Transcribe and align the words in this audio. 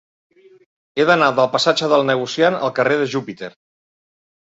He 0.99 1.05
d'anar 1.09 1.27
del 1.41 1.51
passatge 1.57 1.91
del 1.93 2.07
Negociant 2.09 2.61
al 2.65 2.77
carrer 2.83 3.01
de 3.07 3.11
Júpiter. 3.15 3.55